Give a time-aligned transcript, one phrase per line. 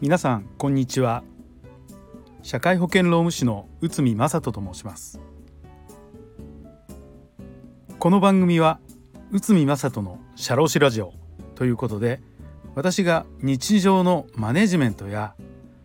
[0.00, 1.22] 皆さんこんにちは。
[2.42, 5.20] 社会保険労務士の内海正人と申します。
[7.98, 8.80] この番組は
[9.30, 11.12] 内海正人の社労士ラジオ
[11.54, 12.20] ということで
[12.74, 15.34] 私が日常のマネジメントや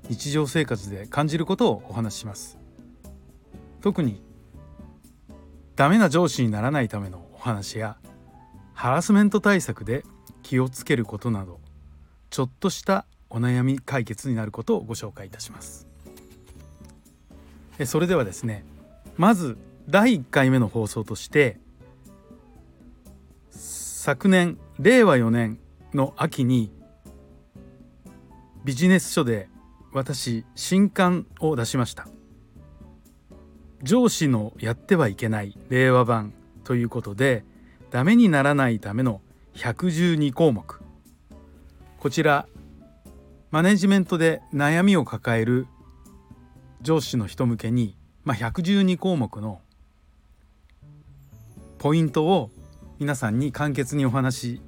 [0.09, 2.57] 日常生活で感じることをお話しします。
[3.81, 4.23] 特に
[5.75, 7.97] ダメな上司にならないためのお話や
[8.75, 10.03] ハラスメント対策で
[10.43, 11.59] 気をつけることなど
[12.29, 15.87] ちょっとしたお悩み解決になることをご紹介いたします。
[17.85, 18.63] それではですね
[19.17, 19.57] まず
[19.89, 21.57] 第1回目の放送として
[23.49, 25.57] 昨年令和4年
[25.93, 26.71] の秋に
[28.65, 29.47] ビジネス書で
[29.93, 32.07] 私新刊を出しました。
[33.83, 37.45] 上司のやってはいけない令和版ということで
[37.95, 39.21] ダメにならないための
[39.53, 40.81] 112項目
[41.97, 42.45] こちら
[43.51, 45.65] マネジメントで悩みを抱える
[46.81, 49.61] 上司の人向けに、まあ、112項目の
[51.77, 52.51] ポイントを
[52.99, 54.59] 皆さんに簡潔にお話、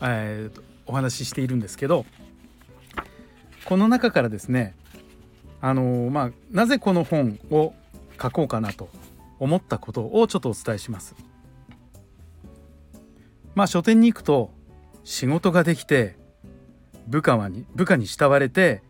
[0.00, 2.04] えー、お話ししているんですけど
[3.64, 4.74] この中からですね
[5.60, 7.74] あのー、まあなぜこの本を
[8.20, 8.88] 書こうかなと
[9.38, 11.14] 思ったことをちょっとお伝えします。
[13.54, 14.50] まあ書店に行くと
[15.04, 16.16] 仕事ができて
[17.06, 18.82] 部下はに部下に慕われて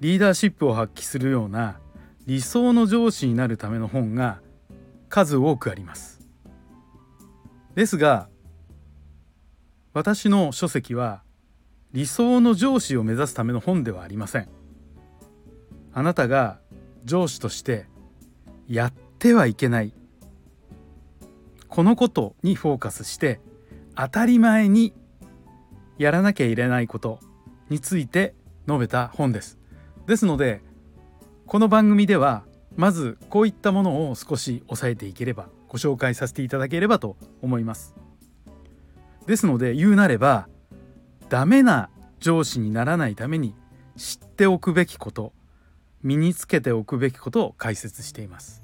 [0.00, 1.78] リーダーシップを発揮するような
[2.26, 4.40] 理想の上司になるための本が
[5.08, 6.20] 数多くあります。
[7.74, 8.28] ですが
[9.94, 11.22] 私の書籍は
[11.92, 14.48] 理想の上司を目指すための本ではありません。
[15.92, 16.60] あなたが
[17.04, 17.86] 上司として
[18.68, 19.94] やってはいけない
[21.68, 23.40] このことにフォーカスして
[24.00, 24.94] 当たり前に
[25.98, 27.18] やらなきゃいけないこと
[27.68, 28.36] について
[28.68, 29.58] 述べた本です。
[30.06, 30.62] ですので
[31.46, 32.44] この番組では
[32.76, 37.96] まずこういったものを少し押さえていければご紹介させていただければと思います。
[39.26, 40.48] ですので言うなれば
[41.28, 41.90] ダメな
[42.20, 43.56] 上司にならないために
[43.96, 45.32] 知っておくべきこと
[46.04, 48.62] 身につけておくべきことを解説しています。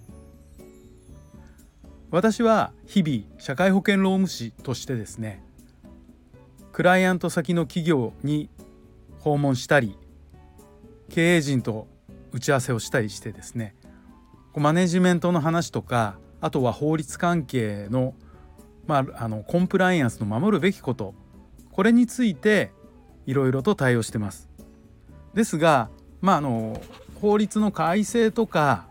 [2.14, 5.42] 私は日々社会保険労務士としてですね
[6.70, 8.48] クライアント先の企業に
[9.19, 9.98] 訪問したり
[11.10, 11.88] 経営陣と
[12.30, 13.74] 打ち合わせをしたりしてですね
[14.54, 18.14] マネジメントの話とかあとは法律関係の,、
[18.86, 21.14] まあ、あのコンプライアンスの守るべきこと
[21.72, 22.70] これについて
[23.26, 24.48] いろいろと対応してます。
[25.34, 26.80] ですが、まあ、あの
[27.20, 28.86] 法律の改正とか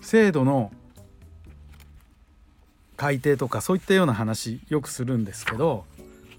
[0.00, 0.72] 制度の
[3.02, 5.84] 改定とかそういったような話よくするんですけど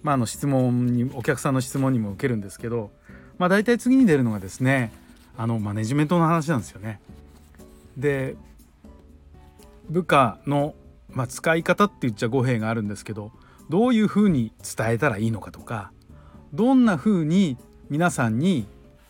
[0.03, 2.91] まあ、あの質問にお客さんの質問にも受けるんですけど、
[3.37, 4.91] まあ、大体次に出るのがですね
[5.37, 6.99] あのマネジメントの話なんですよね。
[7.97, 8.35] で
[9.89, 10.75] 部下の、
[11.09, 13.31] まあ、使い方って言っちゃ語弊があるんですけど
[13.69, 15.91] どういうふうに伝えたらいいのかとか
[16.53, 17.57] どんなふうに
[17.89, 18.67] 皆さんに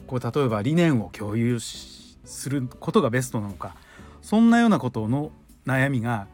[0.08, 2.18] こう例えば理念を共有す
[2.50, 3.76] ることがベストなのか
[4.22, 5.32] そんなようなことの
[5.66, 6.28] 悩みが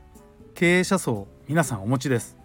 [0.60, 2.36] 経営者層皆さんお持ちです。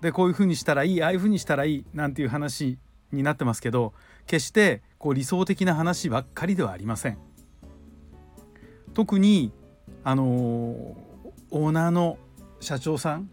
[0.00, 2.78] でこういうふうにしたらいいああいうふうにしたらいいなんていう話
[3.12, 3.92] になってますけど
[4.26, 7.18] 決してこう理想的な話ばっかりではありません。
[8.94, 9.52] 特に
[10.04, 12.16] あのオーナーの
[12.60, 13.28] 社長さん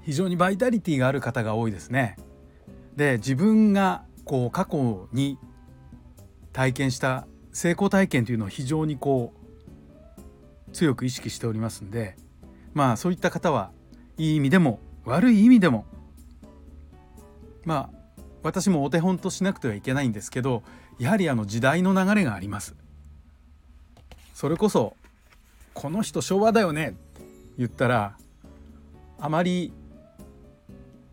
[0.00, 2.16] 非常にバイタリティがある方が多いですね。
[2.96, 5.36] で自分がこう過去に
[6.54, 9.39] 体験した成功体験というのを非常にこう
[10.72, 12.16] 強く意識しておりますんで
[12.74, 13.70] まあそういった方は
[14.16, 15.86] いい意味でも悪い意味でも
[17.64, 20.62] まあ私もお手本としなくてはいけないんですけど
[20.98, 22.74] やはりあの時代の流れがあります。
[24.34, 24.96] それこそ
[25.74, 26.98] 「この人昭和だよね」って
[27.58, 28.16] 言ったら
[29.18, 29.72] あまり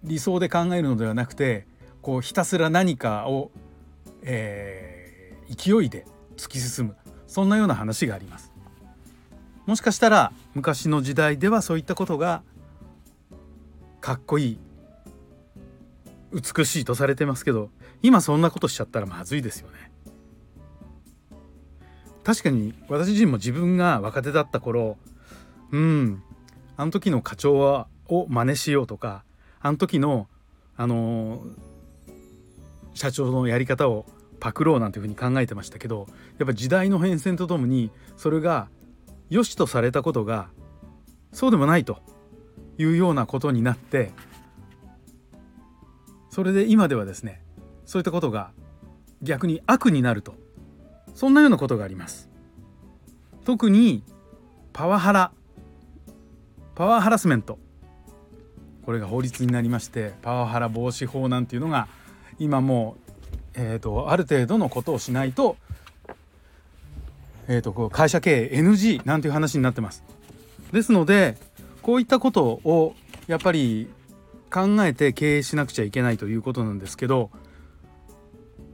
[0.04, 1.68] 理想で考えるのではなくて
[2.02, 3.52] こうひたすら何かを、
[4.22, 6.06] えー、勢いで
[6.38, 6.96] 突き進む
[7.28, 8.54] そんなような話があります。
[9.68, 12.42] もしかしたら昔の時代ではそういったことが
[14.00, 14.60] かっこいい
[16.32, 17.70] 美しいとされてますけど
[18.02, 19.92] 今そんなことしちゃったらまずいですよね。
[22.24, 24.98] 確かに私自身も自分が若手だった頃
[25.72, 26.24] うん
[26.76, 29.24] あの時の課長はを真似しようとか
[29.60, 30.28] あの時の
[30.78, 31.44] あの
[32.94, 34.06] 社長のやり方を
[34.40, 38.70] パクろうなんていうふうに考えてましたけどやっぱ時代の変遷とともにそれが
[39.30, 40.50] 良しとされたことが
[41.32, 42.00] そうでもないと
[42.78, 44.12] いうようなことになって
[46.30, 47.42] それで今ではですね
[47.86, 48.52] そういったことが
[49.22, 50.36] 逆に悪になると
[51.14, 52.30] そんなようなことがあります。
[53.44, 54.04] 特に
[54.72, 55.32] パワハラ
[56.76, 57.58] パワーハラスメント。
[58.86, 61.88] これが法律になりましてパワハラ防止法なんていうのが
[62.38, 63.12] 今もう、
[63.56, 65.58] えーと、ある程度のことをしないと,、
[67.48, 70.04] えーと、こう会社経営 NG なんていう話になってます。
[70.72, 71.38] ですので
[71.82, 72.96] こういったことを
[73.28, 73.88] やっぱり
[74.52, 77.32] 考えて経営しなくちゃいけないということなんですけど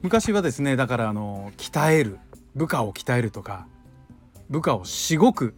[0.01, 2.19] 昔はですねだからあの鍛える
[2.55, 3.67] 部下を鍛えるとか
[4.49, 5.55] 部下をしごく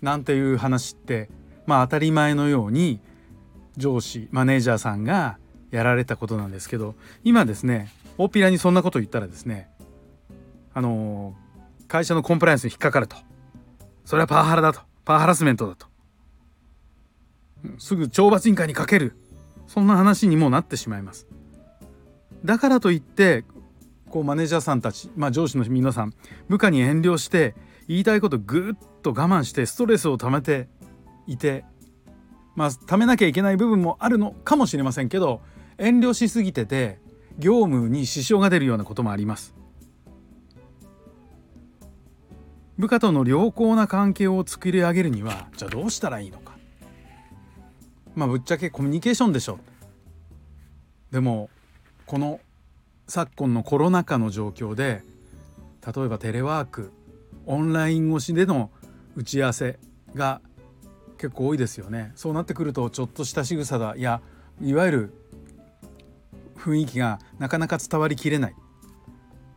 [0.00, 1.28] なんていう話って
[1.66, 3.00] まあ当たり前のように
[3.76, 5.38] 上司マネージャーさんが
[5.70, 6.94] やられたことなんですけど
[7.24, 9.68] 今ですね大っぴらにそんなこと言ったらですね
[10.74, 11.34] あの
[11.88, 13.16] 会社のコンプライアンスに引っかかると。
[14.04, 14.80] それはパワハラだと。
[15.04, 15.86] パワハラスメントだと。
[17.78, 19.16] すぐ懲罰委員会にかける。
[19.66, 21.26] そんな話にもなってしまいます。
[22.44, 23.44] だからといって
[24.08, 26.14] こうマネージャーさんたち、まあ、上司の皆さん
[26.48, 27.54] 部下に遠慮して
[27.88, 30.68] 言いたいことぐっと我慢してストレスを溜めて
[31.26, 31.64] いて
[32.54, 35.42] まあ溜めなきゃいけない部分もあるのかもしれませんけど
[35.78, 36.98] 遠慮しすぎてて
[37.38, 39.54] 業務に支障が出るようなこともあります。
[42.78, 46.56] 部下との良好な関係を作り上げるにはじゃあどうしたらいいのか。
[48.14, 49.58] まあぶっちゃけコミュニケーションでしょ
[51.10, 51.50] でも
[52.06, 52.40] この
[53.06, 55.02] 昨今のコロナ禍の状況で
[55.86, 56.92] 例えばテレワーク
[57.46, 58.70] オンライン越しでの
[59.16, 59.78] 打ち合わせ
[60.14, 60.40] が
[61.16, 62.12] 結構多いですよね。
[62.14, 63.96] そうなってくるとちょっとした仕草だ。
[63.96, 64.20] いや
[64.62, 65.14] いわゆる
[66.56, 68.54] 雰囲気がなかなか伝わりきれない。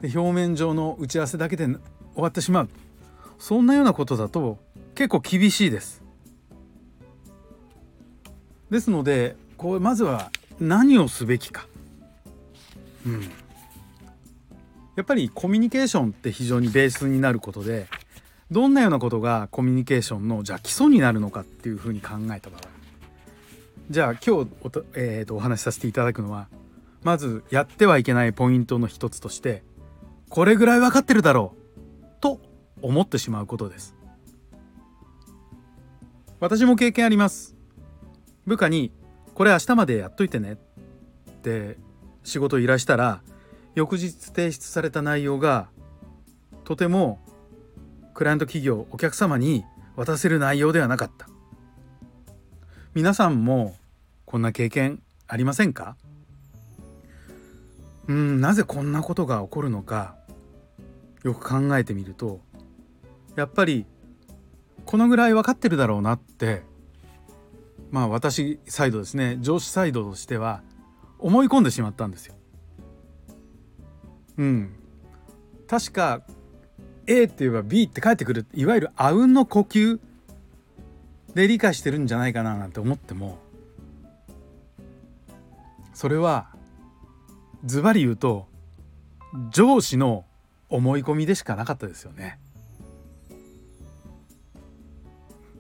[0.02, 1.78] で表面上の打ち合わせだけで終
[2.16, 2.70] わってしまう。
[3.42, 4.60] そんなようなことだと
[4.94, 6.04] 結構厳しいです。
[8.70, 11.66] ですのでこうまずは何をすべきか、
[13.04, 13.22] うん、
[14.96, 17.88] やっぱりコミュニケーションって非常にベースになることで
[18.52, 22.62] どんなようなことがコミュニケーションのじゃあ基礎になるのかっていうふうに考えた場合。
[23.90, 24.48] じゃあ今日お,、
[24.94, 26.48] えー、とお話しさせていただくのは
[27.02, 29.64] まずやってはいけないポイントの一つとして
[30.30, 31.61] これぐらい分かってるだろう。
[32.82, 33.96] 思ってしまうことです。
[36.40, 37.56] 私も経験あります。
[38.46, 38.92] 部下に
[39.36, 40.54] これ明日までやっといてね。
[40.54, 41.78] って
[42.24, 43.22] 仕事依頼したら
[43.74, 45.70] 翌日提出された内容が
[46.64, 47.20] とても
[48.14, 51.28] クライアント企業お客様に渡せる内容ではなかった。
[52.94, 53.76] 皆さんも
[54.26, 55.96] こんな経験ありませんか？
[58.08, 60.16] うんなぜこんなことが起こるのか
[61.24, 62.42] よく考えてみると
[63.36, 63.86] やっぱり
[64.86, 66.64] このぐらい分かってるだろうなって
[67.92, 70.62] まあ私サイドですね上司サイドとしては
[71.20, 72.36] 思い込んでしまったんですよ。
[74.38, 74.74] うん、
[75.68, 76.22] 確か
[77.06, 80.00] A って言えば B って返ってくるいわゆるあうんの呼吸
[81.36, 83.38] で理解してるんじゃないかななんて思っても
[85.94, 86.50] それは
[87.66, 88.48] ズバリ言うと
[89.52, 90.26] 上司の
[90.70, 92.40] 思い込みでしかなかったですよね。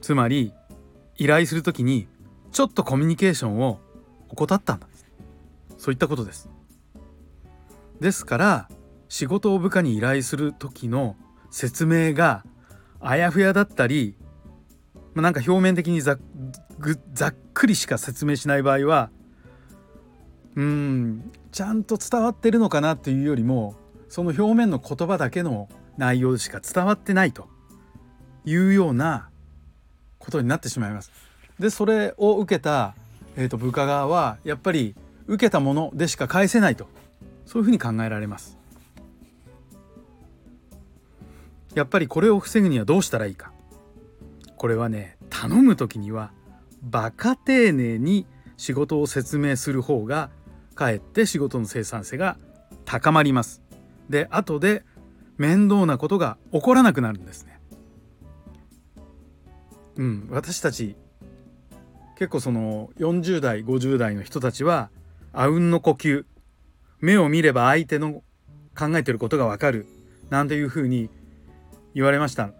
[0.02, 0.54] つまり
[1.18, 2.08] 依頼する時に
[2.52, 3.80] ちょっとコミュニケーションを
[4.30, 4.88] 怠ったんだ
[5.78, 6.48] そういったことです。
[8.00, 8.70] ですから
[9.10, 11.16] 仕事を部下に依頼する時の
[11.50, 12.46] 説明が
[13.00, 14.16] あやふやだったり、
[15.14, 16.18] まあ、なんか表面的にざ
[17.14, 19.10] ざっくりしか説明しない場合は
[20.56, 23.76] うんちゃんと伝わってるのかなっていうよりも
[24.08, 25.68] その表面の言葉だけの
[25.98, 27.50] 内容しか伝わってないと
[28.46, 29.31] いうような
[30.22, 31.12] ことになってしまいます。
[31.60, 32.96] でそれを受けた、
[33.36, 34.96] えーと部下側はやっぱり
[35.28, 36.88] 受けたものでしか返せないと
[37.46, 38.62] そういうふうに考えられます。
[41.76, 43.52] やっぱりこれを防ぐにはどうしたらいいか
[44.58, 46.32] これはね頼む時には
[46.82, 48.26] バカ丁寧に
[48.58, 50.30] 仕事を説明する方が
[50.76, 52.38] かえって仕事の生産性が
[52.86, 53.62] 高まります
[54.10, 54.84] で後で
[55.38, 57.51] 面倒なことが起こらなくなるんですね
[60.02, 60.96] うん私たち
[62.18, 64.90] 結構その40代50代の人たちは
[65.32, 66.26] あうんの呼吸
[67.02, 68.24] 目を見れば相手の
[68.76, 69.86] 考えてることがわかる
[70.32, 71.12] なんていうふうに
[71.94, 72.52] 言われました。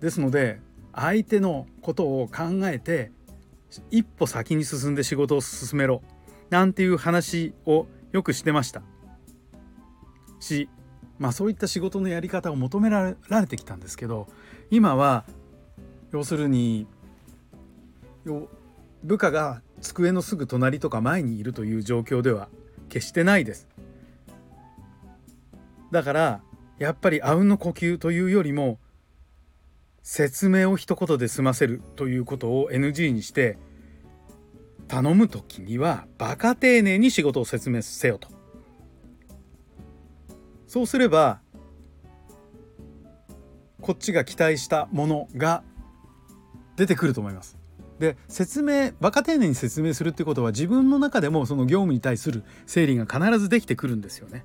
[0.00, 0.60] ですので
[0.94, 3.12] 相手のことを考えて
[3.90, 6.02] 一歩先に進んで仕事を進めろ
[6.48, 8.82] なんていう話をよくしてました。
[10.40, 10.70] し
[11.18, 14.28] まあそういった仕事のやり方を求められてきたんですけど
[14.70, 15.24] 今は
[16.16, 16.86] 要するに
[19.04, 22.48] 部下が机のすぐ隣とか前にいるという状況では
[22.88, 23.68] 決してないです。
[25.90, 26.40] だから
[26.78, 28.78] やっぱりあうんの呼吸というよりも
[30.02, 33.58] 説明を一言で済ませるということを NG にして
[34.88, 38.28] 頼む時にはバカ丁寧に仕事を説明せよと。
[40.66, 41.40] そうすれば
[43.82, 45.62] こっちが期待したものが
[46.76, 47.56] 出てくると思います
[47.98, 54.44] で説明バカ丁寧に説明するってことは自分の中でもその業務に対する整理が必ずできてくるんですよね。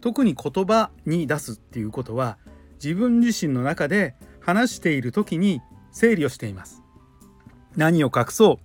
[0.00, 2.38] 特に言葉に出すっていうことは
[2.82, 5.60] 自分自身の中で話している時に
[5.92, 6.82] 整理をしています。
[7.76, 8.58] 何を隠そう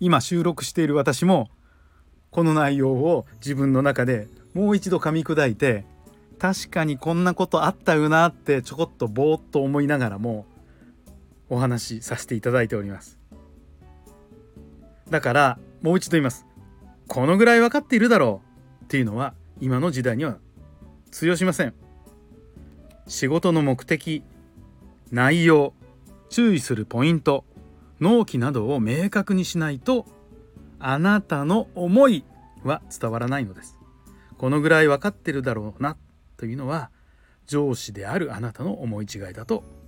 [0.00, 1.48] 今収録している私も
[2.30, 5.86] この内容を自分の中でもう一度噛み砕いて
[6.38, 10.44] 確かにこんなことあったよなってちょこっとぼーっと思いながらも
[11.52, 13.18] お話しさせていただいております。
[15.10, 16.46] だからもう一度言います。
[17.08, 18.40] このぐらい分かっているだろ
[18.80, 20.38] うっていうのは今の時代には
[21.10, 21.74] 通用しません。
[23.06, 24.24] 仕事の目的
[25.10, 25.74] 内容
[26.30, 27.44] 注意するポイント
[28.00, 30.06] 納期などを明確にしないと
[30.78, 32.24] あなたの思い
[32.64, 33.78] は伝わらないのです。
[34.38, 35.98] このぐらい分かってるだろうな
[36.38, 36.90] というのは
[37.44, 39.81] 上司であるあなたの思い違いだと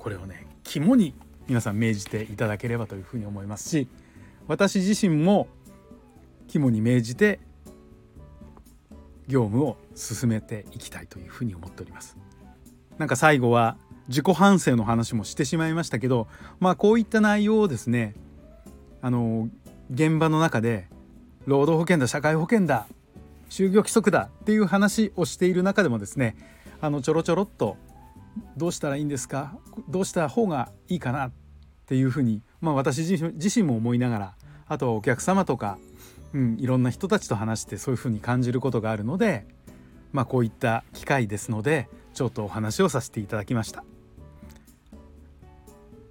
[0.00, 1.14] これをね肝に
[1.46, 3.86] 皆さん命じていただければというふうに思いますし
[4.48, 5.46] 私自身も
[6.48, 7.38] 肝に銘じて
[9.28, 12.16] 業務を進めていきたいというふうに思っております。
[12.98, 13.76] なんか最後は
[14.08, 16.26] 自己反省の話もしてしまいましたけど
[16.58, 18.14] まあこういった内容をですね
[19.00, 19.48] あの
[19.90, 20.88] 現場の中で
[21.46, 22.86] 労働保険だ社会保険だ
[23.48, 26.36] 就業規則だっていう話をしている中でもですね
[26.80, 27.76] あのちょろちょろっと
[28.56, 29.58] どうしたらいいんですか？
[29.88, 31.32] どうした方がいいかなっ
[31.86, 34.34] ていうふうに、まあ、私自身も思いながら
[34.66, 35.78] あとはお客様とか、
[36.32, 39.46] うん、いろんな人たちと話してそういうふうに感じることがあるので、
[40.12, 43.84] まあ、こういった機会ですのでちょっとお話をさせていただきました。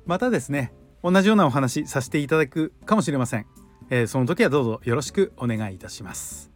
[0.05, 0.73] またですね
[1.03, 3.45] 同じようなお話させていただくかもしれません、
[3.89, 6.51] えー、その時はどうぞよろしくお願いいたします。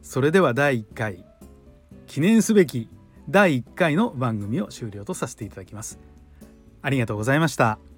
[0.00, 1.24] それでは第1回。
[2.06, 2.88] 記念すべき
[3.28, 5.98] 第1回の番組を終了とさせていただきます
[6.82, 7.93] ありがとうございました。